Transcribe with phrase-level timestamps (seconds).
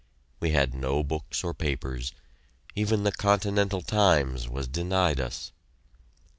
[0.39, 2.11] We had no books or papers;
[2.73, 5.51] even the "Continental Times" was denied us!